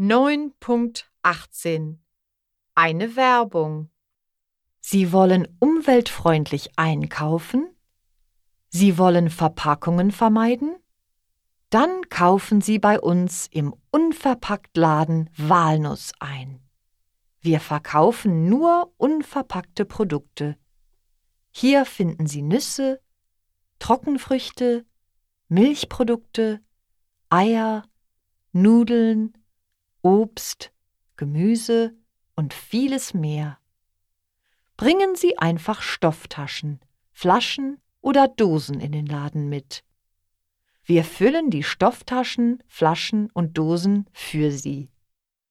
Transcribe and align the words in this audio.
9.18 0.00 1.98
Eine 2.74 3.16
Werbung 3.16 3.90
Sie 4.80 5.12
wollen 5.12 5.46
umweltfreundlich 5.58 6.70
einkaufen? 6.76 7.68
Sie 8.70 8.96
wollen 8.96 9.28
Verpackungen 9.28 10.10
vermeiden? 10.10 10.74
Dann 11.68 12.08
kaufen 12.08 12.62
Sie 12.62 12.78
bei 12.78 12.98
uns 12.98 13.46
im 13.48 13.74
Unverpacktladen 13.90 15.28
Walnuss 15.36 16.12
ein. 16.18 16.62
Wir 17.42 17.60
verkaufen 17.60 18.48
nur 18.48 18.94
unverpackte 18.96 19.84
Produkte. 19.84 20.56
Hier 21.50 21.84
finden 21.84 22.26
Sie 22.26 22.40
Nüsse, 22.40 23.02
Trockenfrüchte, 23.80 24.86
Milchprodukte, 25.48 26.62
Eier, 27.28 27.82
Nudeln, 28.52 29.34
Obst, 30.02 30.72
Gemüse 31.16 31.94
und 32.34 32.54
vieles 32.54 33.12
mehr. 33.12 33.58
Bringen 34.76 35.14
Sie 35.14 35.36
einfach 35.36 35.82
Stofftaschen, 35.82 36.80
Flaschen 37.12 37.78
oder 38.00 38.28
Dosen 38.28 38.80
in 38.80 38.92
den 38.92 39.06
Laden 39.06 39.48
mit. 39.48 39.84
Wir 40.84 41.04
füllen 41.04 41.50
die 41.50 41.62
Stofftaschen, 41.62 42.62
Flaschen 42.66 43.30
und 43.32 43.58
Dosen 43.58 44.06
für 44.12 44.50
Sie. 44.50 44.88